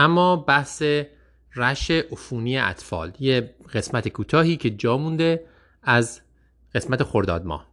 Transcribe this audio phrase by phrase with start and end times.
[0.00, 0.82] اما بحث
[1.56, 3.12] رش عفونی اطفال.
[3.20, 5.46] یه قسمت کوتاهی که جا مونده
[5.82, 6.20] از
[6.74, 7.70] قسمت خرداد ماه.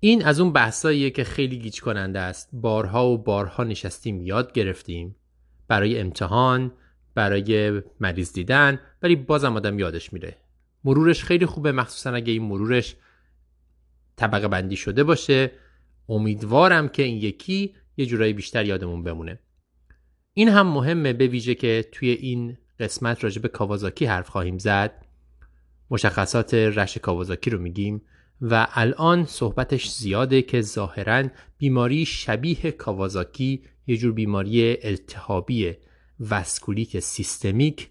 [0.00, 2.48] این از اون بحثاییه که خیلی گیج کننده است.
[2.52, 5.16] بارها و بارها نشستیم یاد گرفتیم.
[5.68, 6.72] برای امتحان
[7.14, 10.36] برای مریض دیدن ولی بازم آدم یادش میره.
[10.84, 11.72] مرورش خیلی خوبه.
[11.72, 12.96] مخصوصا اگه این مرورش
[14.16, 15.50] طبقه بندی شده باشه.
[16.08, 19.38] امیدوارم که این یکی یه جورایی بیشتر یادمون بمونه.
[20.34, 25.06] این هم مهمه به ویژه که توی این قسمت راجع به کاوازاکی حرف خواهیم زد.
[25.90, 28.02] مشخصات رش کاوازاکی رو میگیم
[28.40, 35.72] و الان صحبتش زیاده که ظاهرا بیماری شبیه کاوازاکی یه جور بیماری التهابی
[36.30, 37.88] وسکولیک سیستمیک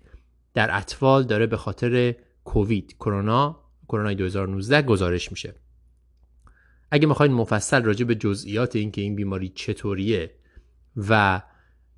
[0.53, 5.55] در اطفال داره به خاطر کووید کرونا کرونا 2019 گزارش میشه.
[6.91, 10.31] اگه می‌خواین مفصل راجع به جزئیات اینکه این بیماری چطوریه
[10.97, 11.41] و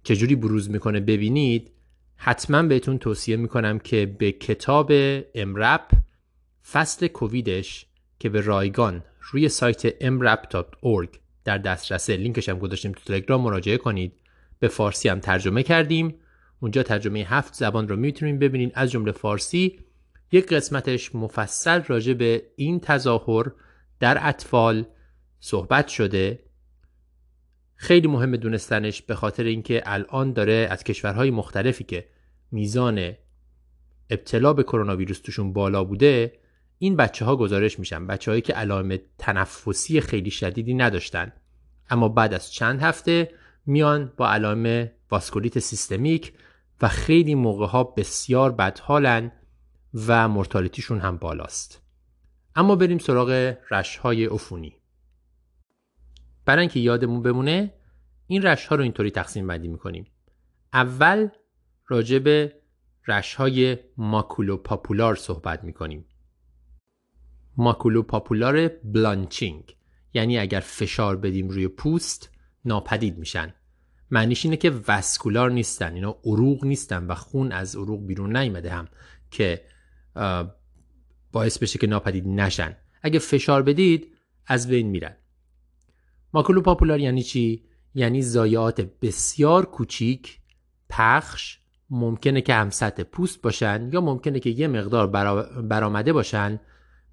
[0.06, 1.72] چجوری بروز می‌کنه ببینید
[2.16, 4.92] حتما بهتون توصیه می‌کنم که به کتاب
[5.36, 5.92] امرپ
[6.72, 7.86] فصل کوویدش
[8.20, 14.14] که به رایگان روی سایت mrap.org در دسترسه لینکش هم گذاشتیم تو تلگرام مراجعه کنید.
[14.60, 16.16] به فارسی هم ترجمه کردیم.
[16.60, 18.72] اونجا ترجمه هفت زبان رو می‌تونید ببینید.
[18.76, 19.80] از جمله فارسی
[20.32, 23.52] یک قسمتش مفصل راجع به این تظاهر
[24.00, 24.86] در اطفال
[25.40, 26.40] صحبت شده.
[27.76, 32.08] خیلی مهم دونستنش به خاطر اینکه الان داره از کشورهای مختلفی که
[32.52, 33.14] میزان
[34.10, 36.40] ابتلا به کرونا ویروس توشون بالا بوده
[36.78, 38.08] این بچه ها گزارش میشن.
[38.08, 41.34] بچه هایی که علائم تنفسی خیلی شدیدی نداشتن.
[41.90, 43.32] اما بعد از چند هفته
[43.66, 46.34] میان با علائم واسکولیت سیستمیک
[46.82, 49.32] و خیلی موقع ها بسیار بدحالن
[50.08, 51.82] و مرتالتیشون هم بالاست.
[52.56, 54.76] اما بریم سراغ رش های عفونی.
[56.46, 57.74] برای اینکه یادمون بمونه
[58.28, 60.06] این رش ها رو اینطوری تقسیم بندی می‌کنیم.
[60.74, 61.30] اول
[61.88, 62.62] راجع به
[63.08, 66.06] رش های ماکولو پاپولار صحبت می‌کنیم.
[67.58, 69.76] ماکولو پاپولار بلانچینگ
[70.14, 72.30] یعنی اگر فشار بدیم روی پوست
[72.66, 73.54] ناپدید میشن.
[74.12, 78.88] معنیش اینه که وسکولار نیستن اینا عروق نیستن و خون از عروق بیرون نیمده هم
[79.32, 79.66] که
[81.32, 82.76] باعث بشه که ناپدید نشن.
[83.02, 84.16] اگه فشار بدید
[84.48, 85.16] از بین میرن.
[86.36, 87.64] ماکولو پاپولار یعنی چی؟
[87.94, 90.40] یعنی زایات بسیار کوچیک
[90.90, 91.60] پخش
[91.90, 95.08] ممکنه که هم سطح پوست باشن یا ممکنه که یه مقدار
[95.62, 96.60] برآمده باشن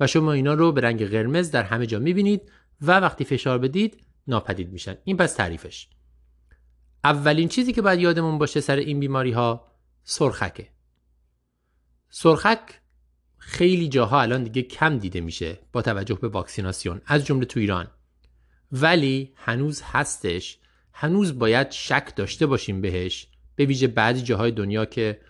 [0.00, 4.06] و شما اینا رو به رنگ قرمز در همه جا می‌بینید و وقتی فشار بدید
[4.26, 4.96] ناپدید میشن.
[5.04, 5.88] این پس تعریفش.
[7.04, 9.72] اولین چیزی که باید یادمون باشه سر این بیماری ها
[10.04, 10.68] سرخکه.
[12.10, 12.80] سرخک
[13.38, 17.90] خیلی جاها الان دیگه کم دیده میشه با توجه به واکسیناسیون از جمله تو ایران.
[18.72, 20.58] ولی هنوز هستش.
[20.92, 25.20] هنوز باید شک داشته باشیم بهش به ویژه بعضی جاهای دنیا که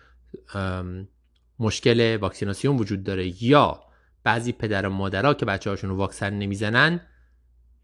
[1.58, 3.80] مشکل واکسیناسیون وجود داره یا
[4.25, 7.00] بعضی پدر و مادرها که بچه هاشون رو واکسن نمی‌زنن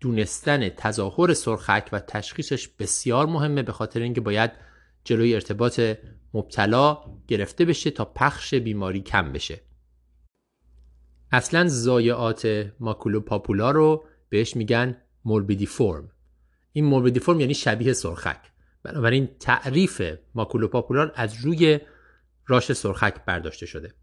[0.01, 4.51] دونستن تظاهر سرخک و تشخیصش بسیار مهمه به خاطر اینکه باید
[5.05, 5.81] جلوی ارتباط
[6.35, 6.99] مبتلا
[7.29, 9.61] گرفته بشه تا پخش بیماری کم بشه.
[11.33, 14.97] اصلا زایعات ماکولو پاپولا رو بهش میگن
[15.29, 16.11] موربیدی فرم
[16.73, 18.41] این موربیدی فرم یعنی شبیه سرخک.
[18.83, 20.03] بنابراین تعریف
[20.35, 21.81] ماکولو پاپولار از روی
[22.47, 23.95] rash سرخک برداشته شده.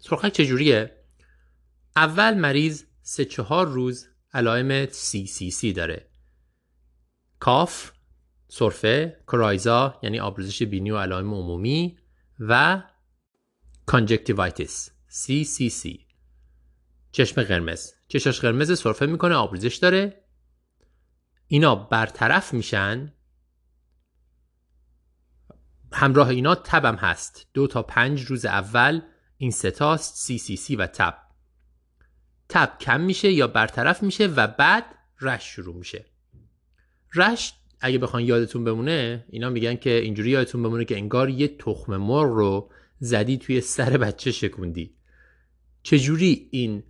[0.00, 1.04] سرخک چجوریه؟
[1.96, 6.08] اول مریض سه چهار روز علائم سی سی سی داره.
[7.40, 7.92] کاف
[8.48, 11.98] سرفه coryza یعنی آبریزش بینی و علائم عمومی
[12.40, 12.82] و
[13.86, 16.06] conjunctivitis C C C
[17.12, 17.92] چشم قرمز.
[18.08, 20.27] چشاش قرمز سرفه می‌کنه آبریزش داره.
[21.48, 23.12] اینا برطرف میشن؟
[25.92, 27.46] همراه اینا تبم هست.
[27.54, 29.00] دو تا پنج روز اول
[29.36, 31.18] این ستاست سی سی سی و تب.
[32.48, 34.84] تب کم میشه یا برطرف میشه و بعد
[35.20, 36.04] رش شروع میشه.
[37.14, 41.96] رش اگه بخوان یادتون بمونه اینا میگن که اینجوری یادتون بمونه که انگار یه تخم
[41.96, 44.96] مرغ رو زدی توی سر بچه شکوندی.
[45.82, 46.82] چجوری این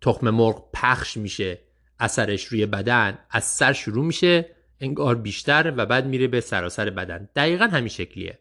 [0.00, 1.71] تخم مرغ پخش میشه؟
[2.02, 7.28] اثرش روی بدن از سر شروع میشه انگار بیشتر و بعد میره به سراسر بدن.
[7.36, 8.38] دقیقا همین شکلیه.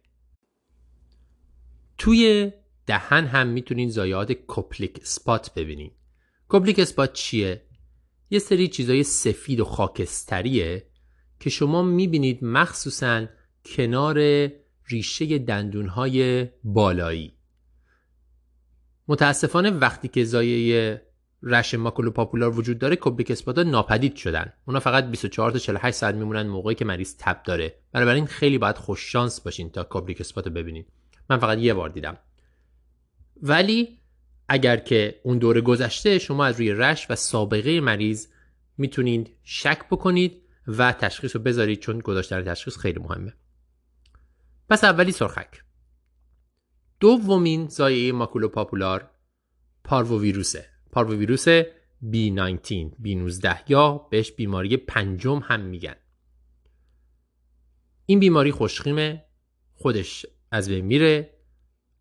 [1.97, 2.51] توی
[2.85, 5.91] دهن هم می‌تونین ضایعات Koplik spot ببینین.
[6.47, 7.61] Koplik spot چیه؟
[8.29, 10.87] یه سری چیزای سفید و خاکستریه
[11.39, 13.25] که شما می‌بینید مخصوصا
[13.65, 14.49] کنار
[14.87, 17.33] ریشه دندونهای بالایی.
[19.07, 21.01] متاسفانه وقتی که ضایعه
[21.43, 24.53] rash maculopapular وجود داره Koplik spot ا ناپدید شدن.
[24.65, 27.75] اونا فقط 24 تا 48 ساعت میمونن موقعی که مریض تب داره.
[27.91, 30.87] بنابراین خیلی باید خوش شانس باشین تا Koplik spot ا ببینید
[31.29, 32.17] من فقط یه بار دیدم.
[33.41, 33.97] ولی
[34.49, 38.27] اگر که اون دوره گذشته شما از روی رش و سابقه مریض
[38.77, 43.33] می‌تونید شک بکنید و تشخیص رو بذارید چون گذاشتن تشخیص خیلی مهمه.
[44.69, 45.63] پس اولی سرخک.
[46.99, 49.09] دومین زایه ماکولو پاپولار
[49.83, 51.47] پارو ویروسه پارو ویروس
[52.13, 55.95] B19 B19 یا بهش بیماری پنجم هم میگن.
[58.05, 59.25] این بیماری خوشخیمه
[59.73, 61.37] خودش از بین میره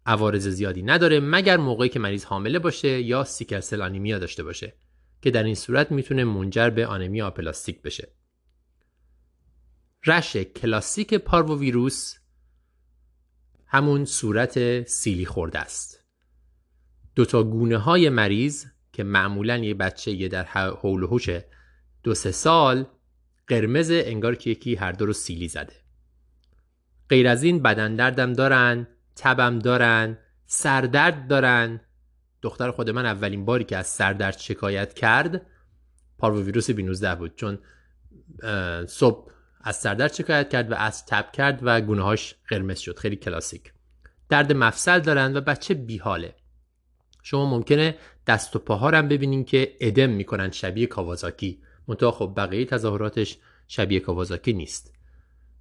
[0.07, 4.75] عوارض زیادی نداره مگر موقعی که مریض حامله باشه یا سیکلسل آنیمیا داشته باشه
[5.23, 8.09] که در این صورت می‌تونه منجر به آنمیا آپلاستیک بشه.
[10.07, 12.15] رش کلاسیک پارو ویروس
[13.67, 16.05] همون صورت سیلی خورده است.
[17.15, 18.67] دو تا گونه های مریض
[19.01, 21.29] که معمولا یه بچه یه در حول و حوش
[22.03, 22.87] دو سه سال
[23.47, 25.73] قرمز انگار که یکی هر دو رو سیلی زده.
[27.09, 31.81] غیر از این بدن دردم دارن تبم دارن سردرد دارن.
[32.43, 35.47] دختر خود من اولین باری که از سردرد شکایت کرد
[36.19, 37.59] پارو ویروس بی 19 بود چون
[38.87, 39.31] صبح
[39.61, 42.99] از سردرد شکایت کرد و از تب کرد و گونه‌هاش قرمز شد.
[42.99, 43.73] خیلی کلاسیک.
[44.29, 46.35] درد مفصل دارن و بچه بیحاله.
[47.23, 51.63] شما ممکنه دست و پاها هم ببینین که ادم می‌کنن شبیه کاوازاکی.
[51.89, 53.39] منتها خب بقیه تظاهراتش
[53.69, 54.95] شبیه کاوازاکی نیست.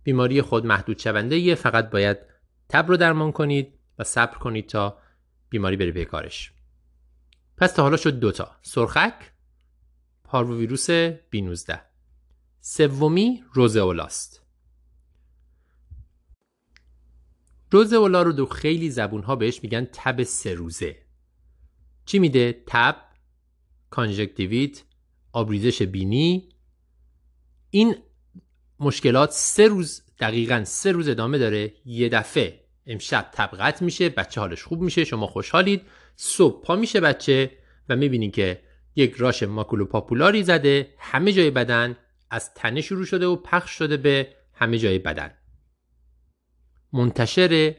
[0.04, 2.18] بیماری خود محدود شونده یه فقط باید
[2.70, 4.98] تب رو درمان کنید و صبر کنید تا
[5.50, 6.54] بیماری بره به کارش.
[7.58, 9.32] پس تا حالا شد دوتا سرخک
[10.24, 10.90] پارو ویروس
[11.30, 11.82] بی 19
[12.62, 14.42] سومی روزئولاست.
[17.72, 21.09] روزئولا رو دو خیلی زبون ها بهش میگن تب سه روزه.
[22.10, 22.96] چی میده؟ تب
[23.90, 24.84] کانژکتیویت
[25.32, 26.50] آبریزش بینی.
[27.70, 27.96] این
[28.80, 31.74] مشکلات سه روز دقیقا سه روز ادامه داره.
[31.86, 35.82] یه دفعه امشب طبقت میشه بچه حالش خوب میشه شما خوشحالید.
[36.16, 37.52] صبح پا میشه بچه
[37.90, 38.62] و می‌بینید که
[38.96, 40.94] یک راش ماکولو پاپولاری زده.
[40.98, 41.98] همه جای بدن
[42.30, 45.34] از تنه شروع شده و پخش شده به همه جای بدن.
[46.94, 47.76] منتشر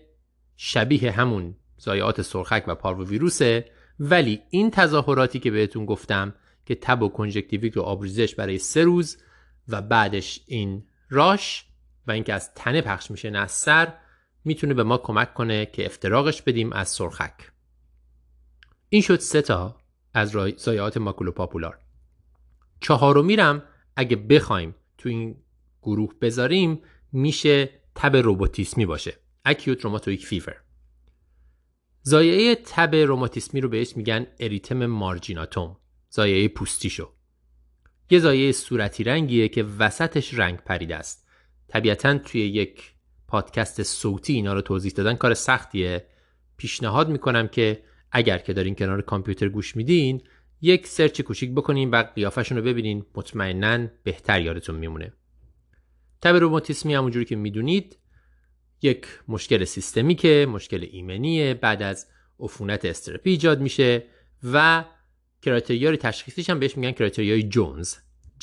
[0.56, 3.79] شبیه همون زایعات سرخک و پارو ویروسه.
[4.00, 6.34] ولی این تظاهراتی که بهتون گفتم
[6.66, 9.16] که تب و کنجکتیویت و آبریزش برای سه روز
[9.68, 11.66] و بعدش این راش
[12.06, 13.92] و اینکه از تنه پخش میشه نه از سر
[14.44, 17.52] می‌تونه به ما کمک کنه که افتراقش بدیم از سرخک.
[18.88, 19.76] این شد سه تا
[20.14, 21.78] از زایعات ماکولو پاپولار.
[22.80, 23.62] چهارو میرم
[23.96, 25.36] اگه بخوایم تو این
[25.82, 26.82] گروه بذاریم
[27.12, 29.16] میشه تب روبوتیسمی باشه.
[29.44, 30.56] اکیوت روماتویک فیفر
[32.02, 35.76] زایعه تب روماتیسمی رو بهش میگن اریتم مارجیناتوم.
[36.10, 37.10] زایعه پوستیشو.
[38.10, 41.28] یه زایعه صورتی رنگیه که وسطش رنگ پریده است.
[41.68, 42.92] طبیعتا توی یک
[43.28, 46.06] پادکست صوتی اینا رو توضیح دادن کار سختیه.
[46.56, 47.82] پیشنهاد می‌کنم که
[48.12, 50.22] اگر که دارین کنار کامپیوتر گوش میدین
[50.60, 53.06] یک سرچ کوچیک بکنین و قیافشون رو ببینین.
[53.14, 55.12] مطمئنا بهتر یادتون میمونه.
[56.22, 57.98] تب روماتیسمی همونجوری که می‌دونید
[58.82, 62.06] یک مشکل سیستمیکه مشکل ایمنیه بعد از
[62.40, 64.04] عفونت strep ی ایجاد میشه
[64.52, 64.84] و
[65.42, 67.94] criteria ی تشخیصیش هم بهش میگن criteria ی Jones.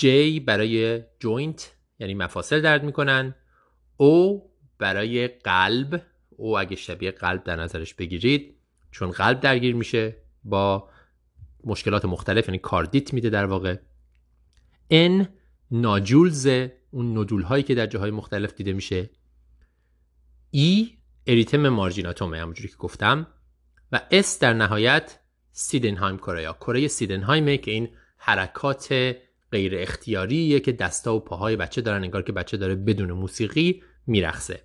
[0.02, 0.06] J
[0.46, 3.36] برای joint یعنی مفاصل درد می‌کنن.
[4.02, 4.42] O
[4.80, 6.06] برای قلب.
[6.30, 8.56] O اگه شبیه قلب در نظرش بگیرید
[8.92, 10.90] چون قلب درگیر میشه با
[11.64, 13.76] مشکلات مختلف یعنی کاردیت میده در واقع.
[14.94, 15.26] N
[15.72, 16.48] ناجولز
[16.92, 19.10] اون ندول هایی که در جاهای مختلف دیده میشه.
[20.56, 20.86] E
[21.28, 23.28] اریتم مارجیناتومه همونجوری که گفتم
[23.92, 25.20] و S در نهایت
[25.52, 29.16] سیدنهایم کره کره سیدنهایمه که این حرکات
[29.52, 34.64] غیر اختیاریه که دستا و پاهای بچه دارن انگار که بچه داره بدون موسیقی میرخصه.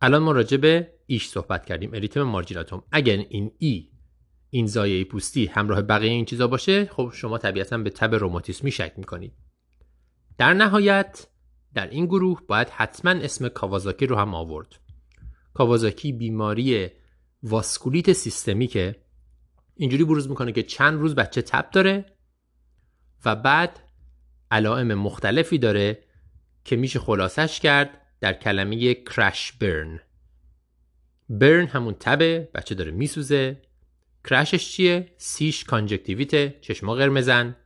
[0.00, 2.82] الان ما راجع به ایش صحبت کردیم اریتم مارجیناتوم.
[2.92, 3.90] اگر این ای
[4.50, 8.92] این زایه پوستی همراه بقیه این چیزا باشه خب شما طبیعتا به تب روماتیسمی شک
[8.96, 9.32] می‌کنید.
[10.38, 11.26] در نهایت
[11.74, 14.80] در این گروه باید حتما اسم کاوازاکی رو هم آورد.
[15.54, 16.88] کاوازاکی بیماری
[17.42, 19.02] واسکولیت سیستمی که
[19.74, 22.06] اینجوری بروز می‌کنه که چند روز بچه تب داره
[23.24, 23.80] و بعد
[24.50, 26.04] علائم مختلفی داره
[26.64, 30.00] که میشه خلاصش کرد در کلمه کرش برن
[31.28, 33.62] برن همون تبه بچه داره میسوزه.
[34.24, 37.56] کرشش چیه؟ سیش کانجکتیویته چشما قرمزن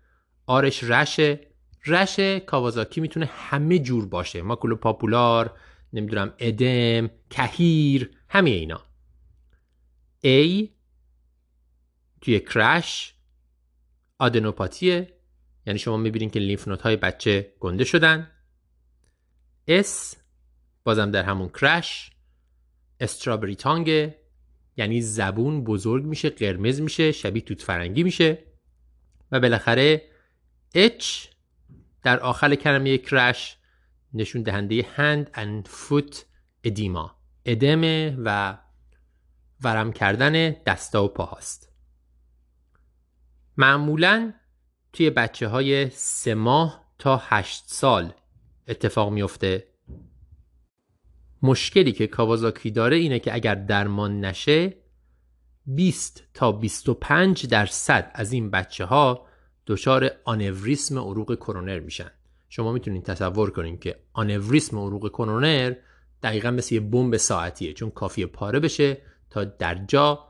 [0.46, 1.40] آرش رشه
[1.86, 4.42] رش کاوازاکی می‌تونه همه جور باشه.
[4.42, 5.56] ماکولو پاپولار
[5.92, 8.82] نمی‌دونم ادم کهیر همه اینا.
[10.24, 10.68] A
[12.20, 13.14] توی کرش
[14.18, 15.16] آدنوپاتیه.
[15.66, 18.30] یعنی شما می‌بینید که لیمف های بچه گنده شدن.
[19.68, 20.16] اس
[20.84, 22.10] بازم در همون کرش
[23.00, 24.12] استرابری تانگ
[24.76, 28.38] یعنی زبون بزرگ میشه قرمز میشه شبیه توت فرنگی میشه.
[29.32, 30.02] و بالاخره
[30.76, 31.33] H
[32.04, 33.56] در آخر کلمه کرش
[34.14, 36.26] نشون دهنده هند and فوت
[36.64, 38.58] ادیما ادمه و
[39.62, 41.72] ورم کردن دستا و پاهاست
[43.56, 44.32] معمولا
[44.92, 48.12] توی بچه های سه ماه تا هشت سال
[48.68, 49.68] اتفاق میفته
[51.42, 54.76] مشکلی که کاوازاکی داره اینه که اگر درمان نشه
[55.66, 59.26] 20 تا 25 درصد از این بچه ها
[59.66, 62.10] دچار آنوریسم عروق کرونر میشن.
[62.48, 65.74] شما می‌تونید تصور کنید که آنوریسم عروق کرونر
[66.22, 68.98] دقیقا مثل یه بمب ساعتیه چون کافی پاره بشه
[69.30, 70.28] تا در جا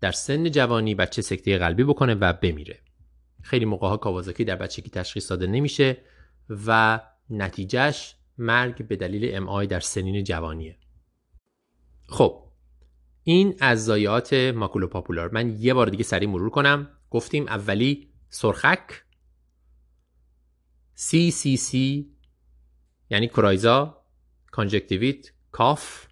[0.00, 2.78] در سن جوانی بچه سکته قلبی بکنه و بمیره.
[3.42, 5.96] خیلی موقع ها کاوازاکی در بچگی تشخیص داده نمیشه
[6.66, 7.00] و
[7.30, 10.78] نتیجهش مرگ به دلیل MI در سنین جوانیه.
[12.08, 12.44] خب
[13.22, 15.30] این از ضایعات maculopapular.
[15.32, 16.88] من یه بار دیگه سریع مرور کنم.
[17.10, 19.04] گفتیم اولی سرخک.
[20.94, 22.16] C C C
[23.10, 24.04] یعنی coryza
[24.50, 26.06] conjunctivitis cough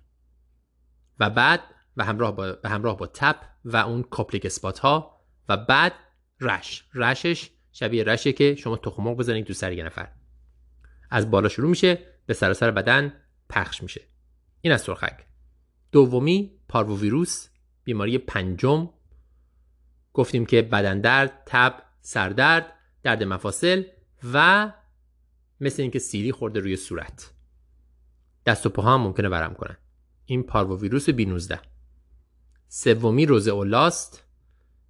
[1.18, 1.60] و بعد
[1.96, 5.92] و همراه با, به همراه با تپ و اون کاپلیک اسپات ها و بعد
[6.40, 6.88] رش.
[6.94, 10.12] رشش شبیه رشه که شما تخم بزنید تو سر یه نفر.
[11.10, 14.00] از بالا شروع میشه به سراسر بدن پخش میشه.
[14.60, 15.26] این از سرخک.
[15.92, 17.48] دومی ویروس
[17.84, 18.90] بیماری پنجم.
[20.12, 23.82] گفتیم که بدن درد تب سردرد درد مفاصل
[24.32, 24.72] و
[25.60, 27.30] مثل اینکه سیلی خورده روی صورت.
[28.46, 29.76] دست و پاها هم ممکنه ورم کنن.
[30.26, 30.42] این
[30.80, 31.60] ویروس B 19
[32.68, 34.24] سومی roseola ست.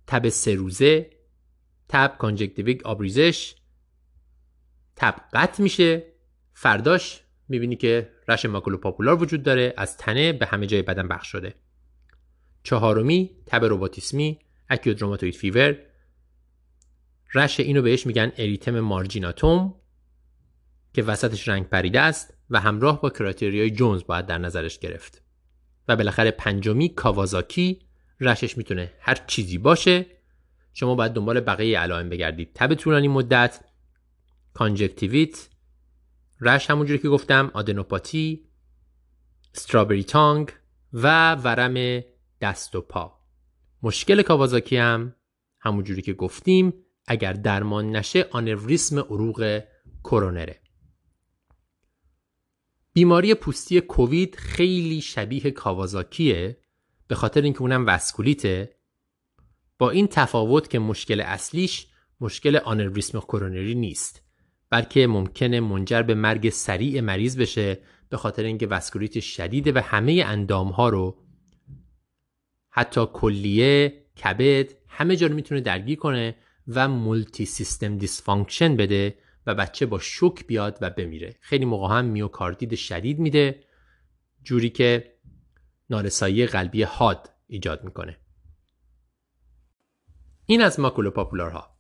[0.07, 1.11] تب سه روزه.
[1.89, 3.55] تب conjunctivitis آبریزش.
[4.97, 6.13] تب قطع میشه.
[6.55, 9.75] فرداش می‌بینی که rash maculopapular وجود داره.
[9.77, 11.55] از تنه به همه جای بدن پخش شده.
[12.63, 14.39] چهارمی تب روماتیسمی
[14.71, 15.92] acute rheumatic fever.
[17.35, 19.75] rash اینو بهش میگن erythema marginatum
[20.95, 25.23] که وسطش رنگ پریده است و همراه با کراتریای جونز باید در نظرش گرفت.
[25.89, 27.81] و بالاخره پنجمی کاوازاکی
[28.21, 30.07] رشش می‌تونه هر چیزی باشه.
[30.73, 32.51] شما باید دنبال بقیه علائم بگردید.
[32.55, 33.65] تب طولانی مدت
[34.55, 35.49] کانجکتیویت
[36.41, 38.49] رش همونجوری که گفتم آدنوپاتی
[39.55, 40.49] استرابری تانگ
[40.93, 42.03] و ورم
[42.41, 43.19] دست و پا.
[43.83, 45.15] مشکل کاوازاکی هم
[45.61, 46.75] همونجوری که گفتیم
[47.13, 49.61] اگر درمان نشه آنوریسم عروق
[50.05, 50.61] کرونره.
[52.93, 56.59] بیماری پوستی کووید خیلی شبیه کاوازاکیه
[57.09, 58.77] به خاطر اینکه اونم وسکولیته.
[59.79, 61.87] با این تفاوت که مشکل اصلیش
[62.21, 64.23] مشکل آنوریسم کرونری نیست
[64.71, 67.79] بلکه ممکنه منجر به مرگ سریع مریض بشه
[68.09, 71.19] به خاطر اینکه وسکولیت شدیده و همه اندام ها رو
[72.71, 76.37] حتی کلیه کبد همه جا رو می‌تونه درگیر کنه
[76.69, 81.37] و multi-system dysfunction بده و بچه با شوک بیاد و بمیره.
[81.41, 83.65] خیلی موقع هم میوکاردیت شدید میده
[84.43, 85.15] جوری که
[85.91, 88.17] نارسایی قلبی حاد ایجاد می‌کنه.
[90.47, 91.77] این از maculopapular ها.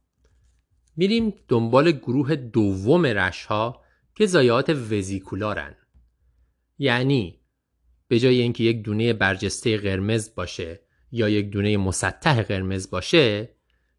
[0.96, 3.82] میریم دنبال گروه دوم rash ها
[4.14, 5.76] که ضایعات vesicular ن.
[6.78, 7.40] یعنی
[8.08, 10.80] به جای اینکه یک دونه برجسته قرمز باشه
[11.12, 13.48] یا یک دونه مسطح قرمز باشه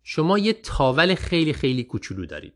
[0.04, 2.54] شما یه تاول خیلی خیلی کوچولو دارید.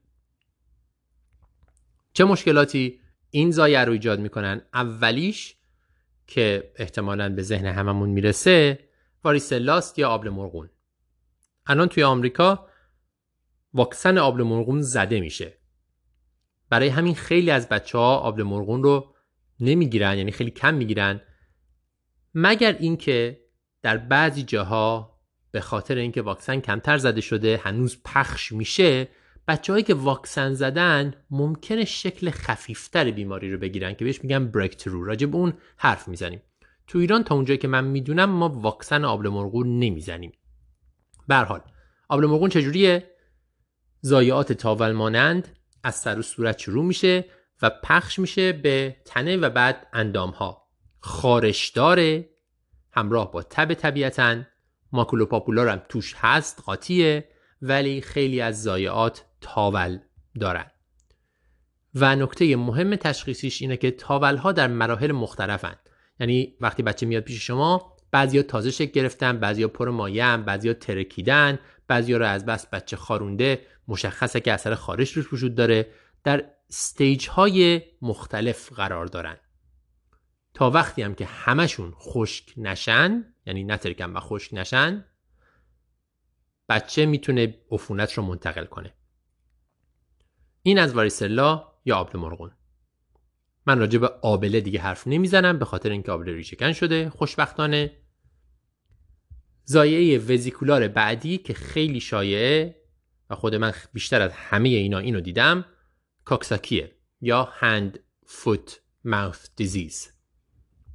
[2.13, 3.00] چه مشکلاتی
[3.30, 5.58] این زایه رو ایجاد می‌کنن؟ اولیش
[6.27, 8.80] که احتمالا به ذهن هممون می‌رسه
[9.24, 10.70] واریسلاست یا آبل مرغون.
[11.66, 12.68] الان توی آمریکا
[13.74, 15.58] واکسن آبل مرغون زده میشه.
[16.70, 19.16] برای همین خیلی از بچه ها آبل مرغون رو
[19.60, 21.22] نمی‌گیرن یعنی خیلی کم می‌گیرن.
[22.34, 23.42] مگر اینکه
[23.82, 25.17] در بعضی جاها
[25.51, 29.08] به خاطر اینکه واکسن کمتر زده شده هنوز پخش میشه
[29.48, 35.04] بچههایی که واکسن زدن ممکنه شکل خفیفتر بیماری رو بگیرن که بهش میگن بریک ترو
[35.04, 36.42] راجع به اون حرف می‌زنیم.
[36.88, 40.32] تو ایران تا اونجایی که من می‌دونم ما واکسن آبل مرغون نمی‌زنیم.
[41.27, 41.62] به حال
[42.10, 43.12] آبل مرغون چجوریه؟
[44.01, 45.48] زایعات تاول مانند
[45.84, 47.25] از سر و صورت شروع میشه
[47.62, 50.68] و پخش میشه به تنه و بعد اندام ها
[51.00, 52.30] خارشداره
[52.92, 54.44] همراه با تب طبیعتا
[54.91, 57.27] ماکولوپاپولار هم توش هست قاطیه
[57.62, 60.00] ولی خیلی از زایعات تاول
[60.39, 60.65] دارن.
[61.96, 65.75] و نکته مهم تشخیصیش اینه که تاول ها در مراحل مختلفن.
[66.20, 71.60] یعنی وقتی بچه میاد پیش شما بعضیا تازه شکل گرفتن بعضیا پر مایه بعضیا ترکیدن
[71.88, 75.88] بعضیا رو از بس بچه خارونده مشخصه که اثر خارش روش وجود داره.
[76.24, 79.38] در استیج های مختلف قرار دارن.
[80.58, 85.06] تا وقتی هم که همشون خشک نشن یعنی نترکن و خشک نشن
[86.70, 88.94] بچه می‌تونه عفونت رو منتقل کنه.
[90.62, 92.52] این از واریسلا یا آبله مرغون.
[93.66, 97.98] من راجع به آبله دیگه حرف نمی‌زنم به خاطر اینکه آبله ریشهکن شده خوشبختانه.
[99.64, 102.76] زایعه وزیکولار بعدی که خیلی شایعه
[103.30, 105.66] و خود من بیشتر از همه اینا اینو دیدم
[106.24, 110.17] کاکساکیه یا هند فوت ماوث دیزیز.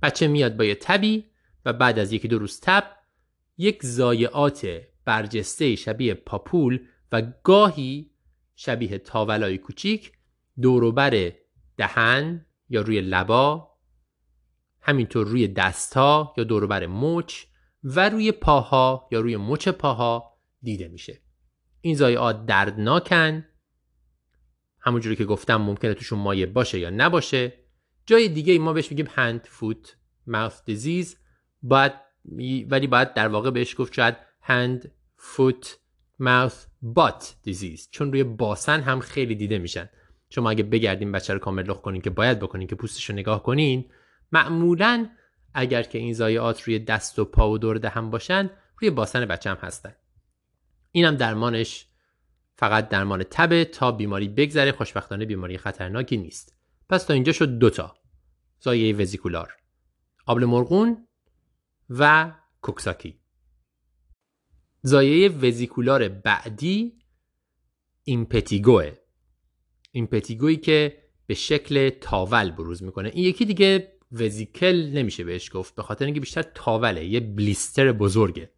[0.02, 1.24] بچه میاد با یه تبی
[1.64, 2.84] و بعد از یکی دو روز تب
[3.58, 8.10] یک زایعات برجسته شبیه پاپول و گاهی
[8.56, 10.12] شبیه تاولای کوچیک
[10.60, 11.32] دوروبر
[11.76, 13.72] دهن یا روی لبا
[14.80, 17.44] همینطور روی دستها یا دوروبر مچ
[17.84, 21.22] و روی پاها یا روی مچ پاها دیده میشه.
[21.80, 23.44] این زایعات دردناکن.
[24.80, 27.61] همونجوری که گفتم ممکنه توشون مایه باشه یا نباشه.
[28.06, 31.16] جای دیگه ای ما بهش میگیم هند فوت ماوث دیزیز
[31.62, 31.92] باید
[32.68, 35.78] ولی باید در واقع بهش گفت شاید هند فوت
[36.18, 39.88] ماوث بات دیزیز چون روی باسن هم خیلی دیده میشن.
[40.30, 43.42] شما اگه بگردین بچه رو کامل لخ کنین که باید بکنین که پوستش رو نگاه
[43.42, 43.84] کنین
[44.32, 45.08] معمولا
[45.54, 49.50] اگر که این ضایعات روی دست و پا و دور دهن باشن روی باسن بچه
[49.50, 49.94] هم هستن.
[50.92, 51.86] اینم درمانش
[52.56, 54.72] فقط درمان تبه تا بیماری بگذره.
[54.72, 56.61] خوشبختانه بیماری خطرناکی نیست.
[56.92, 57.94] پس تا اینجا شد دوتا
[58.60, 59.52] زایه وزیکولار.
[60.26, 61.06] آبل مرغون
[61.90, 63.18] و کوکساکی.
[64.82, 66.92] زایه وزیکولار بعدی
[68.04, 68.92] ایمپتیگوه.
[69.92, 73.10] ایمپتیگویی که به شکل تاول بروز می‌کنه.
[73.14, 78.50] این یکی دیگه وزیکل نمیشه بهش گفت به خاطر اینکه بیشتر تاوله یه بلیستر بزرگه.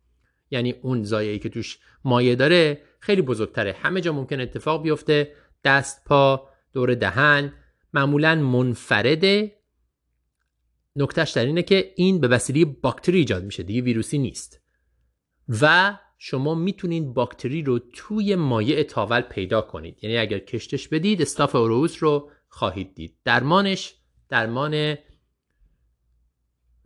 [0.51, 3.73] یعنی اون زایعی که توش مایه داره خیلی بزرگتره.
[3.73, 5.35] همه جا ممکن اتفاق بیفته.
[5.65, 7.53] دست پا دور دهن.
[7.95, 9.59] معمولا منفرده.
[10.97, 14.61] نکتهش در اینه که این به وسیله باکتری ایجاد میشه دیگه ویروسی نیست.
[15.49, 20.05] و شما می‌تونید باکتری رو توی مایع تاول پیدا کنید.
[20.05, 23.17] یعنی اگر کشتش بدید Staph aureus رو خواهید دید.
[23.25, 23.95] درمانش
[24.29, 24.97] درمان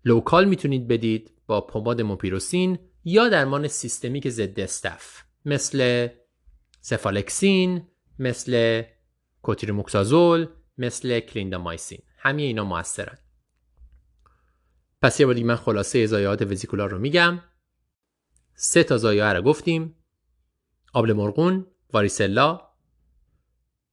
[0.05, 6.09] local می‌تونید بدید با پماد موپیروسین یا درمان سیستمیک ضد staph مثل
[6.81, 7.83] سفالکسین
[8.19, 8.83] مثل
[9.43, 10.47] کوتریموکسازول
[10.79, 13.19] مثل کلیندامایسین همه اینا موثرن.
[15.03, 17.41] پس یه بار من خلاصه ضایعات وزیکولار رو میگم.
[18.55, 19.95] سه تا زایعه رو گفتیم.
[20.93, 22.61] آبل مرغون واریسلا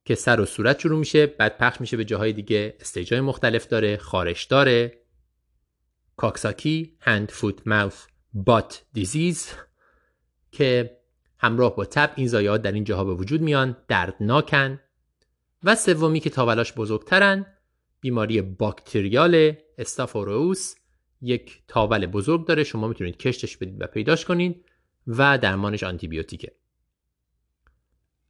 [0.05, 2.77] که سر و صورت شروع میشه بعد پخش میشه به جاهای دیگه.
[2.79, 5.01] استیجای مختلف داره خارش داره.
[6.17, 9.49] کاکساکی هند فوت ماوث بات دیزیز
[10.51, 10.97] که
[11.37, 14.79] همراه با تب این زایات در این جاها به وجود میان دردناکن.
[15.65, 17.45] و سومی که تاولاش بزرگترن
[18.01, 20.75] بیماری باکتریال استافوروس.
[21.21, 24.65] یک تاول بزرگ داره شما می‌تونید کشتش بدید و پیداش کنید
[25.07, 26.55] و درمانش آنتیبیوتیکه.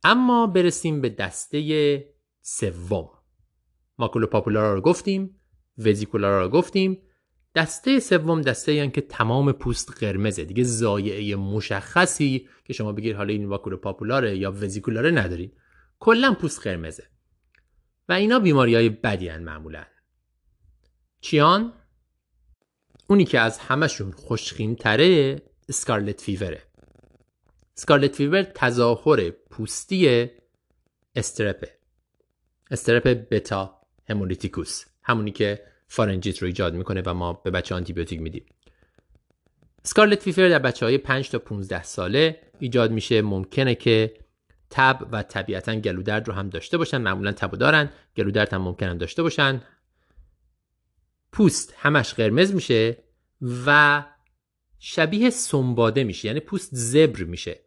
[0.03, 3.09] اما برسیم به دسته سوم.
[3.97, 5.39] ماکولوپاپولارا رو گفتیم
[5.77, 7.01] وزیکولارا رو گفتیم.
[7.55, 10.45] دسته سوم دسته یعنی که تمام پوست قرمزه.
[10.45, 15.57] دیگه زایعه مشخصی که شما بگیر حالا این واکولو پاپولاره یا وزیکولاره ندارید
[15.99, 17.03] کلا پوست قرمزه.
[18.09, 19.83] و اینا بیماری های بدی هن معمولا.
[21.21, 21.73] چیان؟
[23.07, 26.61] اونی که از همشون خوشخیم تره scarlet fever ه.
[27.77, 30.29] scarlet fever تظاهر پوستی
[31.15, 31.71] strep
[32.71, 32.82] ه.
[32.82, 34.85] strep beta hemolyticus.
[35.03, 38.45] همونی که فارنجیت رو ایجاد می‌کنه و ما به بچه آنتی‌بیوتیک میدیم.
[39.83, 43.21] scarlet fever در بچه های 5 تا 15 ساله ایجاد میشه.
[43.21, 44.13] ممکنه که
[44.69, 46.97] تب و طبیعتا گلودرد رو هم داشته باشن.
[46.97, 49.61] معمولا تب دارن گلودرد هم ممکنن داشته باشن.
[51.31, 52.97] پوست همش قرمز میشه
[53.65, 54.03] و
[54.79, 57.59] شبیه سنباده میشه یعنی پوست زبر میشه.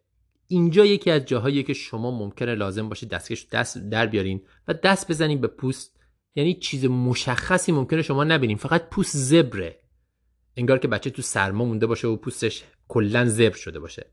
[0.47, 5.11] اینجا یکی از جاهایی که شما ممکنه لازم باشه دستکش دست در بیارین و دست
[5.11, 5.99] بزنین به پوست.
[6.35, 9.79] یعنی چیز مشخصی ممکنه شما نبینیم فقط پوست زبره.
[10.57, 14.05] انگار که بچه تو سرما مونده باشه و پوستش کلا زبر شده باشه.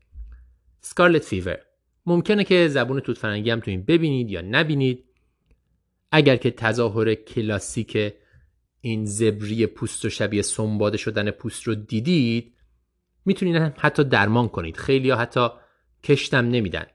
[0.81, 1.59] scarlet fever
[2.07, 5.03] ممکنه که زبون توت فرنگی هم تو این ببینید یا نبینید.
[6.11, 8.13] اگر که تظاهر کلاسیک
[8.81, 12.53] این زبری پوست و شبیه سنباده شدن پوست رو دیدید
[13.25, 14.77] می‌تونید حتی درمان کنید.
[14.77, 15.47] خیلی حتی
[16.03, 16.85] کشتم نمیدن.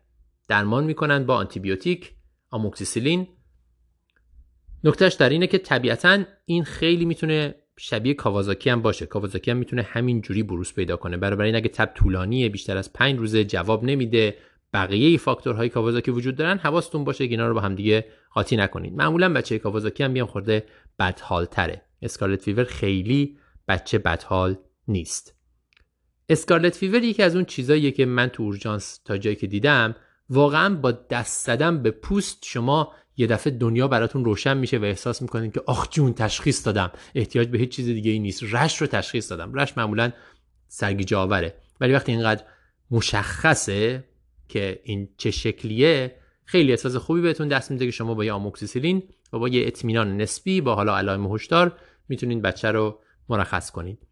[0.49, 2.13] درمان می‌کنن با آنتی‌بیوتیک
[2.51, 3.29] آموکسیسیلین.
[4.85, 9.07] نکتهش در اینه که طبیعتا این خیلی می‌تونه شبیه کاوازاکی هم باشه.
[9.07, 11.17] کاوازاکی هم می‌تونه همین جوری بروز پیدا کنه.
[11.17, 14.37] برای اگه تب طولانیه بیشتر از پنج روزه جواب نمیده.
[14.73, 18.95] بقیه فاکتورهای کاوازاکی وجود دارن حواستون باشه که اینا رو با هم دیگه قاطی نکنید.
[18.95, 20.67] معمولا بچه کاوازاکی هم یه خورده
[20.99, 23.37] بدحال تره scarlet fever خیلی
[23.69, 24.57] بچه بدحال
[24.89, 25.37] نیست.
[26.29, 29.97] scarlet fever یکی از اون چیزاییه که من تو اورژانس تا جایی که دیدم
[30.31, 35.23] واقعا با دست زدن به پوست شما یه دفعه دنیا براتون روشن میشه و احساس
[35.23, 36.91] می‌کنید که آخ جون تشخیص دادم.
[37.15, 38.43] احتیاج به هیچ چیز دیگه ای نیست.
[38.51, 39.55] rash رو تشخیص دادم.
[39.55, 40.13] rash معمولا
[40.69, 42.45] سرگیجه آوره ولی وقتی اینقدر
[42.91, 44.05] مشخصه
[44.53, 49.03] که این چه شکلیه خیلی احساس خوبی بهتون دست میده که شما با یه آموکسیسیلین
[49.33, 54.07] و با یه اطمینان نسبی با حالا علائم هشدار می‌تونید بچه رو مرخص کنید.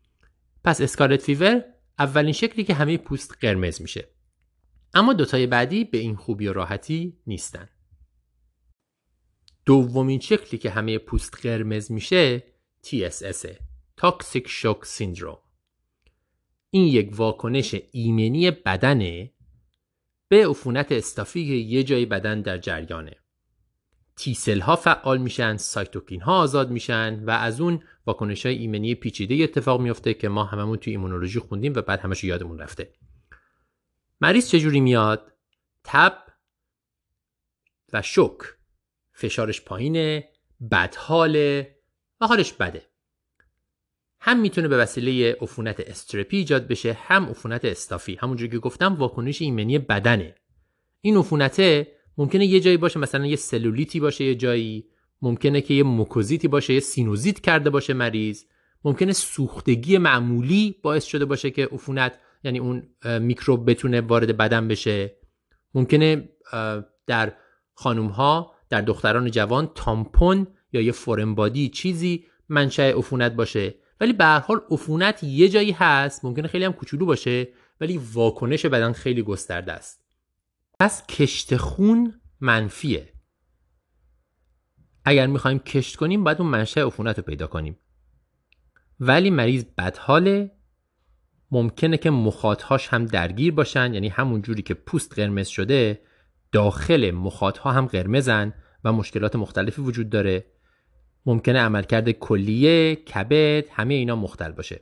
[0.65, 1.65] پس اسکارلت فیور
[1.99, 4.09] اولین شکلی که همه پوست قرمز میشه.
[4.95, 7.69] اما دوتای بعدی به این خوبی و راحتی نیستن.
[9.67, 12.43] دومین شکلی که همه پوست قرمز میشه
[12.87, 13.47] TSS
[14.01, 15.51] Toxic Shock Syndrome.
[16.71, 19.33] این یک واکنش ایمنی بدنه
[20.31, 23.17] به عفونت استافی که یه جای بدن در جریانه.
[24.17, 29.45] تیسل ها فعال میشن سایتوکین ها آزاد میشن و از اون واکنش های ایمنی پیچیده
[29.45, 32.93] اتفاق میفته که ما هممون توی ایمونولوژی خوندیم و بعد همش یادمون رفته.
[34.21, 35.33] مریض چجوری میاد؟
[35.85, 36.19] تب
[37.93, 38.39] و شوک
[39.13, 40.29] فشارش پایینه
[40.71, 41.77] بدحاله
[42.21, 42.90] و حالش بده.
[44.21, 48.19] هم می‌تونه به وسیله عفونت strep ی ایجاد بشه هم عفونت staph ی.
[48.21, 50.35] همونجوری که گفتم واکنش ایمنی بدنه.
[51.01, 51.87] این عفونته
[52.19, 54.87] ممکنه یه جایی باشه مثلا یه سلولیتی باشه یه جایی.
[55.23, 58.45] ممکنه که یه موکوزیتی باشه یه سینوزیت کرده باشه مریض.
[58.85, 62.83] ممکنه سوختگی معمولی باعث شده باشه که عفونت یعنی اون
[63.21, 65.17] میکروب بتونه وارد بدن بشه.
[65.75, 66.29] ممکنه
[67.07, 67.33] در
[67.75, 73.75] خانوم ها در دختران جوان تامپون یا یه فورن بادی چیزی منشأ عفونت باشه.
[74.01, 77.49] ولی به هر حال عفونت یه جایی هست ممکنه خیلی هم کوچولو باشه
[77.81, 80.05] ولی واکنش بدن خیلی گسترده است.
[80.81, 83.13] پس کشت خون منفیه.
[85.05, 87.79] اگر می‌خوایم کشت کنیم باید اون منشأ عفونت رو پیدا کنیم.
[89.01, 90.51] ولی مریض بدحاله.
[91.51, 96.03] ممکنه که مخاطهاش هم درگیر باشن یعنی همون جوری که پوست قرمز شده
[96.53, 100.47] داخل مخاطها هم قرمزن و مشکلات مختلفی وجود داره.
[101.27, 104.81] ممکنه عملکرد کلیه کبد همه اینا مختل باشه.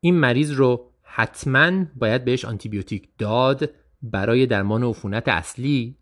[0.00, 3.70] این مریض رو حتما باید بهش آنتیبیوتیک داد
[4.02, 5.96] برای درمان عفونت اصلی.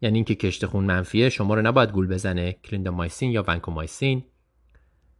[0.00, 4.24] یعنی اینکه کشت خون منفیه شما رو نباید گول بزنه کلیندامایسین یا ونکومایسین.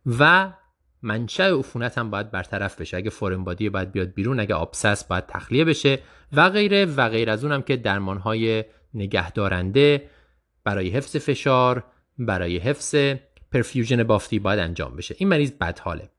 [0.06, 0.52] و
[1.02, 2.96] منشأ عفونت هم باید برطرف بشه.
[2.96, 5.98] اگه فورن بادی باید بیاد بیرون اگه آبسس باید تخلیه بشه
[6.32, 10.10] و غیره و غیر از اونم که درمان های نگهدارنده
[10.64, 11.84] برای حفظ فشار
[12.18, 12.94] برای حفظ
[13.52, 15.16] پرفیوژن بافتی باید انجام بشه.
[15.18, 16.10] این مریض بدحاله.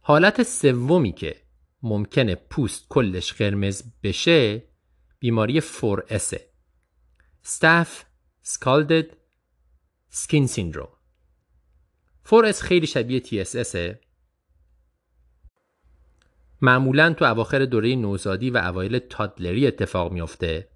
[0.00, 1.36] حالت سومی که
[1.82, 4.62] ممکنه پوست کلش قرمز بشه
[5.18, 6.36] بیماری 4S
[7.44, 8.04] Staph
[8.44, 9.06] Scalded
[10.12, 10.96] Skin Syndrome.
[12.28, 13.96] 4S خیلی شبیه TSS
[16.60, 20.68] معمولا تو اواخر دوره نوزادی و اوایل تادلری اتفاق میافته.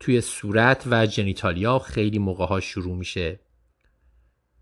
[0.00, 3.40] توی صورت و جنیتالیا خیلی موقع ها شروع میشه.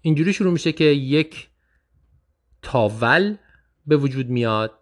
[0.01, 1.48] اینجوری شروع میشه که یک
[2.62, 3.37] تاول
[3.87, 4.79] به وجود میاد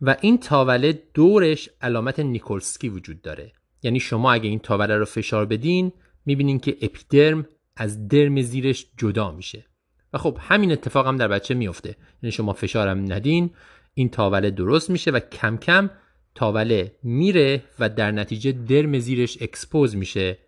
[0.00, 3.52] و این تاوله دورش علامت نیکولسکی وجود داره.
[3.82, 5.92] یعنی شما اگه این تاوله رو فشار بدین
[6.26, 9.66] می‌بینین که اپیدرم از درم زیرش جدا میشه.
[10.12, 13.50] و خب همین اتفاق هم در بچه میفته یعنی شما فشارم ندین
[13.94, 15.90] این تاوله درست میشه و کم کم
[16.36, 20.38] تاوله میره و در نتیجه درم زیرش اکسپوز میشه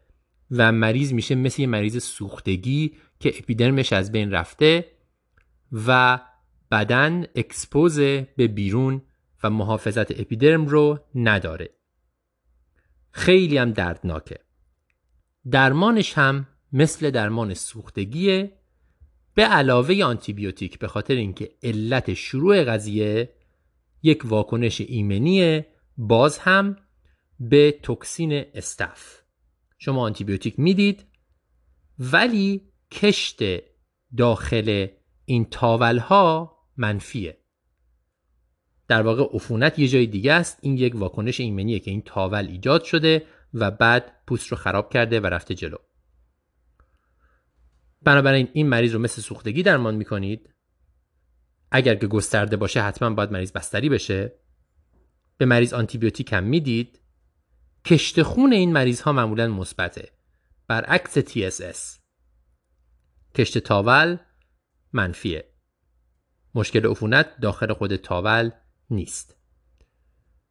[0.50, 4.84] و مریض میشه مثل یه مریض سوختگی که اپیدرمش از بین رفته
[5.86, 6.20] و
[6.70, 8.00] بدن expose
[8.36, 9.02] به بیرون
[9.42, 11.70] و محافظت اپیدرم رو نداره.
[13.10, 14.38] خیلی هم دردناکه.
[15.50, 18.52] درمانش هم مثل درمان سوختگیه.
[19.34, 23.32] به علاوه آنتیبیوتیک به خاطر اینکه علت شروع قضیه
[24.02, 25.66] یک واکنش ایمنیه
[25.98, 26.76] باز هم
[27.40, 29.20] به توکسین staph
[29.78, 31.06] شما آنتیبیوتیک می‌دید
[31.98, 33.40] ولی کشت
[34.16, 34.86] داخل
[35.24, 37.38] این تاول ها منفیه.
[38.88, 40.58] در واقع عفونت یه جای دیگه است.
[40.62, 45.20] این یک واکنش ایمنیه که این تاول ایجاد شده و بعد پوست رو خراب کرده
[45.20, 45.76] و رفته جلو.
[48.02, 50.54] بنابراین این مریض رو مثل سوختگی درمان می‌کنید.
[51.70, 54.38] اگر که گسترده باشه حتما باید مریض بستری بشه.
[55.38, 57.00] به مریض آنتیبیوتیک هم می‌دید
[57.84, 60.08] کشت خون این مریض ها معمولا مثبته.
[60.68, 62.00] برعکس TSS
[63.34, 64.16] کشت تاول
[64.92, 65.44] منفیه.
[66.54, 68.50] مشکل عفونت داخل خود تاول
[68.90, 69.36] نیست.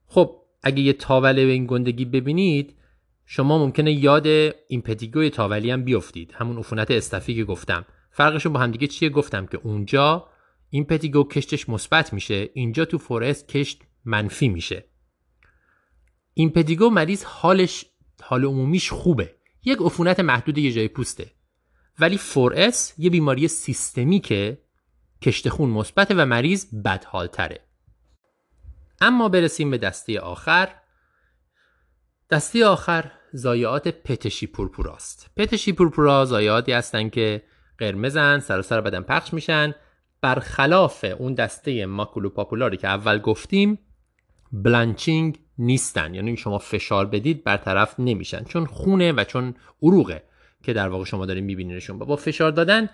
[0.06, 2.78] خب اگه یه تاول به این گندگی ببینید
[3.26, 4.28] شما ممکنه یاد
[4.67, 6.32] این پتیگوی تاولی هم بیفتید.
[6.36, 7.86] همون عفونت استفی که گفتم.
[8.12, 10.30] فرقشون با همدیگه چیه؟ گفتم که اونجا
[10.69, 12.50] این پتیگو کشتش مثبت میشه.
[12.54, 14.86] اینجا تو فورست کشت منفی میشه.
[16.34, 17.86] این پتیگو مریض حالش
[18.22, 19.36] حال عمومیش خوبه.
[19.63, 21.32] یک عفونت محدود یه جای پوسته.
[22.00, 24.62] ولی فورس یه بیماری سیستمیکه
[25.22, 27.60] کشت خون مثبت و مریض بدحالتره.
[29.02, 30.76] اما برسیم به دسته آخر.
[32.30, 35.30] دسته آخر زایعات پتشی پورپوراست.
[35.38, 37.43] پتشی پورپورا زایعاتی هستن که
[37.78, 39.76] قرمزن سر سر بدن پخش میشن.
[40.22, 43.80] برخلاف اون دسته ماکولو پاپولاری که اول گفتیم
[44.52, 46.14] بلانچینگ نیستن.
[46.16, 48.44] یعنی شما فشار بدید برطرف نمیشن.
[48.44, 50.24] چون خونه و چون عروقه
[50.64, 52.00] که در واقع شما دارین میبینینشون.
[52.00, 52.90] با فشار دادن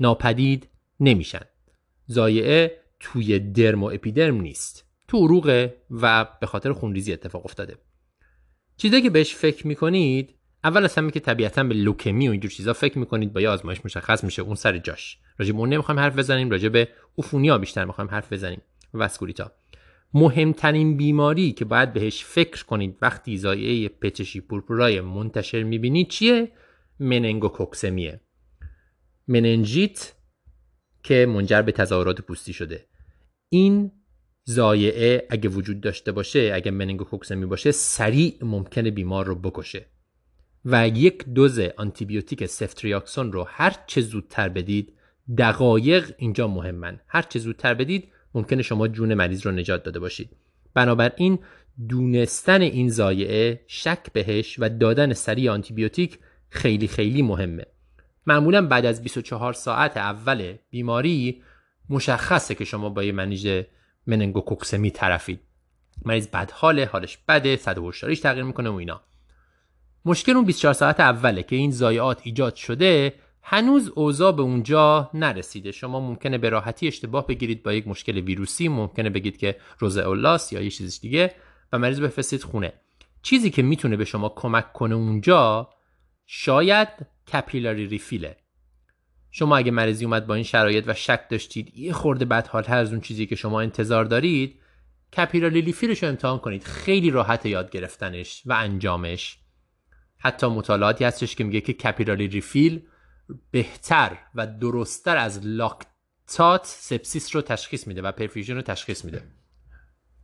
[0.00, 0.68] ناپدید
[1.00, 1.42] نمیشن.
[2.06, 4.84] زایعه توی درم و اپیدرم نیست.
[5.08, 7.76] تو عروقه و به خاطر خونریزی اتفاق افتاده.
[8.76, 12.72] چیزی که بهش فکر می‌کنید اول از همه که طبیعتا به لوکمی و اینجور چیزا
[12.72, 14.42] فکر می‌کنید با یه آزمایش مشخص میشه.
[14.42, 15.18] اون سر جاش.
[15.38, 16.88] راجع به اون نمی‌خوایم حرف بزنیم راجع به
[17.18, 18.62] عفونیا بیشتر می‌خوایم حرف بزنیم.
[18.94, 19.52] واسکولیتا
[20.14, 26.52] مهمترین بیماری که باید بهش فکر کنید وقتی زایعه پچشی پورپورای منتشر می‌بینید چیه؟
[26.98, 28.20] مننگوکوکسمیه.
[29.28, 30.12] مننجیت
[31.02, 32.86] که منجر به تظاهرات پوستی شده.
[33.48, 33.92] این
[34.44, 39.86] زایعه اگه وجود داشته باشه اگه مننگوکوکسمی باشه سریع ممکنه بیمار رو بکشه.
[40.64, 44.92] و یک دوز آنتیبیوتیک سفتریاکسون رو هر چه زودتر بدید
[45.38, 47.00] دقایق اینجا مهمن.
[47.06, 50.30] هر چه زودتر بدید ممکنه شما جون مریض رو نجات داده باشید.
[50.74, 51.38] بنابراین
[51.88, 56.18] دونستن این زایعه شک بهش و دادن سریع آنتیبیوتیک
[56.48, 57.66] خیلی خیلی مهمه.
[58.26, 61.42] معمولا بعد از 24 ساعت اول بیماری
[61.90, 63.62] مشخصه که شما با یه منیژ
[64.06, 65.40] مننگوکوکسمی طرفید.
[66.04, 69.00] مریض بد حاله حالش بده صد هوشیاریش تغییر می‌کنه و اینا.
[70.04, 73.12] مشکل اون 24 ساعت اوله که این ضایعات ایجاد شده
[73.46, 75.72] هنوز اوضاع به اونجا نرسیده.
[75.72, 80.60] شما ممکنه به راحتی اشتباه بگیرید با یک مشکل ویروسی ممکنه بگید که روزئولاس یا
[80.60, 81.34] یه چیزش دیگه
[81.72, 82.72] و مریض بفرستید خونه.
[83.22, 85.70] چیزی که می‌تونه به شما کمک کنه اونجا
[86.26, 86.88] شاید
[87.32, 88.36] کپیلاری ریفیله.
[89.30, 92.92] شما اگه مریضی اومد با این شرایط و شک داشتید یه خورده بد حال از
[92.92, 94.60] اون چیزی که شما انتظار دارید
[95.16, 96.64] کپیلاری ریفیلش رو امتحان کنید.
[96.64, 99.38] خیلی راحت یاد گرفتنش و انجامش.
[100.18, 102.82] حتی مطالعاتی هستش که میگه که capillary refill
[103.50, 109.22] بهتر و درستتر از لاکتات sepsis رو تشخیص میده و perfusion رو تشخیص میده.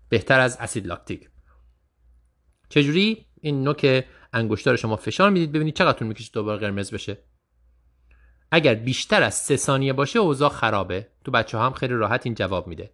[0.09, 1.29] بهتر از اسید لاکتیک.
[2.69, 5.53] چجوری؟ این نوک انگشتار شما فشار می‌دید.
[5.53, 7.19] ببینید چقدر طول می‌کشه دوباره قرمز بشه.
[8.51, 11.09] اگر بیشتر از سه ثانیه باشه اوضاع خرابه.
[11.25, 12.93] تو بچه هم خیلی راحت این جواب میده.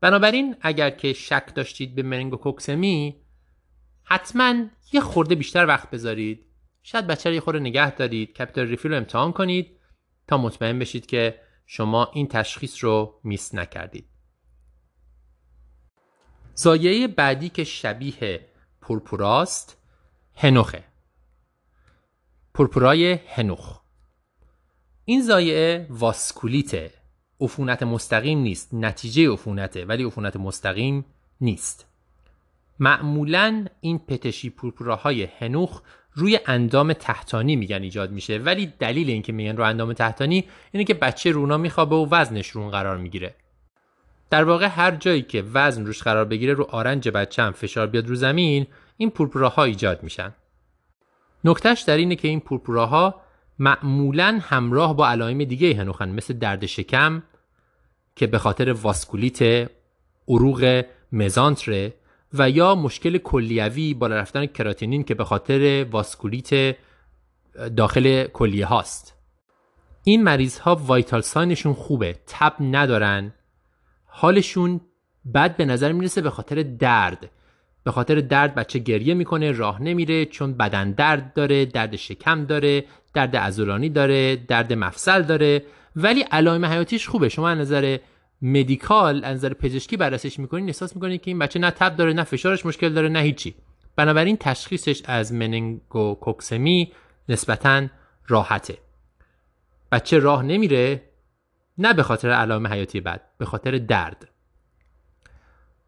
[0.00, 3.22] بنابراین اگر که شک داشتید به مننگوکوکسمی
[4.04, 4.54] حتما
[4.92, 6.46] یه خورده بیشتر وقت بذارید.
[6.82, 9.78] شاید بچه رو یه خورده نگه دارید کپیتال ریفیل رو امتحان کنید
[10.26, 14.08] تا مطمئن بشید که شما این تشخیص رو میس نکردید.
[16.54, 18.46] زایعه بعدی که شبیه
[18.80, 19.78] پورپوراست
[20.34, 20.84] هنوخه.
[22.54, 23.80] پورپورای هنوخ.
[25.04, 26.90] این زایعه واسکولیته.
[27.40, 31.04] عفونت مستقیم نیست نتیجه عفونته ولی عفونت مستقیم
[31.40, 31.86] نیست.
[32.78, 35.82] معمولا این پتشی پورپوراهای هنوخ
[36.14, 38.38] روی اندام تحتانی میگن ایجاد میشه.
[38.38, 42.70] ولی دلیل اینکه میگن رو اندام تحتانی اینه که بچه رونا میخوابه و وزنش رون
[42.70, 43.34] قرار می‌گیره.
[44.30, 48.06] در واقع هر جایی که وزن روش قرار بگیره رو آرنج بچه هم فشار بیاد
[48.06, 50.34] رو زمین این پورپوراها ایجاد میشن.
[51.44, 53.20] نکتهش در اینه که این پورپوراها
[53.58, 57.22] معمولا همراه با علائم دیگه هنوخن مثل درد شکم
[58.16, 59.70] که به خاطر واسکولیت
[60.28, 61.94] عروق مزانتره.
[62.34, 66.76] و یا مشکل کلیوی بالا رفتن کراتینین که به خاطر واسکولیت
[67.76, 69.16] داخل کلیه هاست.
[70.04, 73.34] این مریض ها وایتال ساینشون خوبه تب ندارن.
[74.04, 74.80] حالشون
[75.34, 77.30] بد به نظر می‌رسه به خاطر درد.
[77.84, 82.84] به خاطر درد بچه گریه می‌کنه راه نمیره چون بدن درد داره درد شکم داره
[83.14, 85.64] درد ازولانی داره درد مفصل داره.
[85.96, 87.98] ولی علائم حیاتیش خوبه شما از نظر
[88.42, 92.66] مدیکال از پزشکی بررسیش می‌کنین احساس می‌کنین که این بچه نه تب داره نه فشارش
[92.66, 93.54] مشکل داره نه هیچی.
[93.96, 96.92] بنابراین تشخیصش از مننگوکوکسمی
[97.28, 97.86] نسبتا
[98.28, 98.78] راحته.
[99.92, 101.02] بچه راه نمیره
[101.78, 104.28] نه به خاطر علائم حیاتی بد به خاطر درد.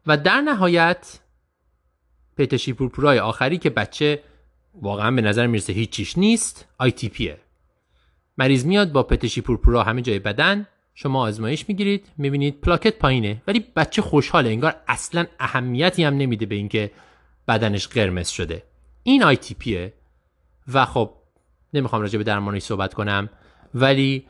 [0.07, 1.19] و در نهایت
[2.37, 4.23] پتشی پورپورای آخری که بچه
[4.81, 6.65] واقعا به نظر می‌رسه هیچیش نیست
[7.13, 7.39] پیه.
[8.37, 13.65] مریض میاد با پتشی پورپورا همه جای بدن شما آزمایش می‌گیرید می‌بینید پلاکت پایینه ولی
[13.75, 16.91] بچه خوشحاله انگار اصلا اهمیتی هم نمیده به اینکه
[17.47, 18.63] بدنش قرمز شده.
[19.03, 19.91] این آی تی
[20.73, 21.11] و خب
[21.73, 23.29] نمی‌خوام راجع به درمانش صحبت کنم
[23.73, 24.25] ولی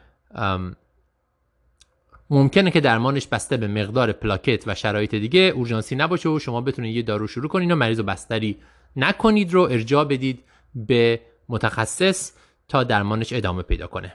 [2.30, 6.96] ممکنه که درمانش بسته به مقدار پلاکت و شرایط دیگه اورژانسی نباشه و شما بتونید
[6.96, 8.58] یه دارو شروع کنید و مریض و بستری
[8.96, 10.44] نکنید رو ارجاع بدید
[10.76, 12.32] به متخصص
[12.68, 14.14] تا درمانش ادامه پیدا کنه.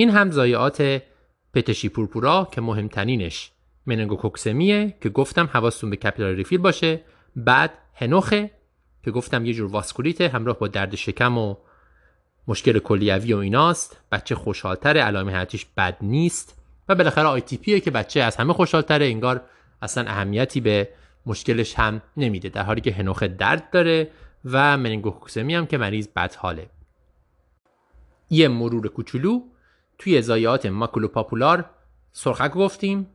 [0.00, 1.02] این هم ضایعات
[1.54, 3.50] پتشی پورپورا که مهمترینش
[3.86, 7.00] مننگوکوکسمیه که گفتم حواستون به کپیلاری ریفیل باشه.
[7.36, 8.50] بعد هنوخه
[9.04, 11.56] که گفتم یه جور واسکولیته همراه با درد شکم و
[12.48, 14.00] مشکل کلیوی و ایناست.
[14.12, 19.06] بچه خوشحالتر علائم حیاتیش بد نیست و بالاخره آی تی که بچه از همه خوشحالتره
[19.06, 19.42] انگار
[19.82, 20.88] اصلا اهمیتی به
[21.26, 24.10] مشکلش هم نمیده در حالی که هنوخه درد داره
[24.44, 26.66] و مننگوکوکسمی هم که مریض بد حاله
[28.30, 29.42] یه مرور کوچولو
[30.00, 31.70] توی ضایعات ماکولو پاپولار
[32.12, 33.06] سرخک گفتیم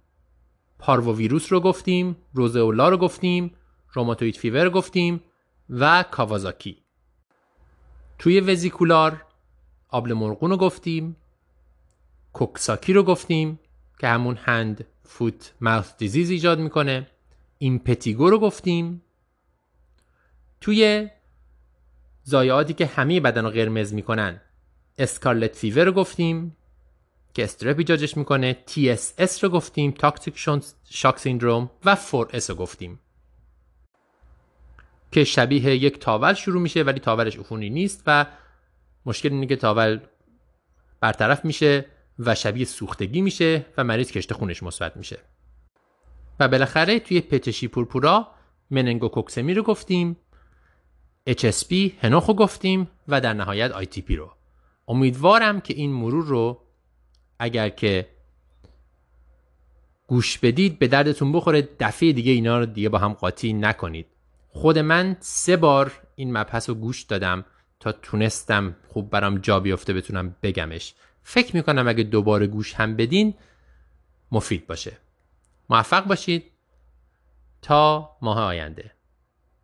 [0.80, 3.56] پارو ویروس رو گفتیم روزئولا رو گفتیم
[3.94, 5.24] روماتوید فیور گفتیم
[5.70, 6.78] و کاوازاکی.
[8.20, 9.26] توی وزیکولار
[9.90, 11.16] آبل مرغون رو گفتیم
[12.34, 13.60] کوکساکی رو گفتیم
[14.00, 17.08] که همون hand foot mouth disease ایجاد می‌کنه.
[17.86, 19.02] impetigo رو گفتیم.
[20.62, 21.10] توی
[22.24, 24.42] ضایعاتی که همه بدن رو قرمز می‌کنن
[24.98, 26.58] scarlet fever رو گفتیم.
[27.36, 30.40] که strep ایجادش می‌کنه TSS رو گفتیم toxic
[30.90, 33.00] shock syndrome و 4S رو گفتیم.
[35.12, 38.26] که شبیه یک تاول شروع میشه ولی تاولش عفونی نیست و
[39.06, 40.00] مشکل اینه که تاول
[41.00, 41.86] برطرف میشه
[42.20, 45.20] و شبیه سوختگی میشه و مریض کشت خونش مثبت میشه.
[46.40, 48.28] و بالاخره توی پتشی پورپورا
[48.72, 50.18] مننگوکوکسمی رو گفتیم
[51.30, 54.32] HSP هنوخ رو گفتیم و در نهایت ITP رو.
[54.88, 56.65] امیدوارم که این مرور رو
[57.40, 58.08] اگر که
[60.08, 61.70] گوش بدید به دردتون بخوره.
[61.80, 64.08] دفعه دیگه اینا رو دیگه با هم قاطی نکنید.
[64.50, 67.46] خود من سه بار این مبحث رو گوش دادم
[67.80, 70.94] تا تونستم خوب برام جا بیفته بتونم بگمش.
[71.24, 73.34] فکر می‌کنم اگه دوباره گوش هم بدین
[74.32, 74.98] مفید باشه.
[75.70, 76.52] موفق باشید.
[77.62, 78.95] تا ماه آینده.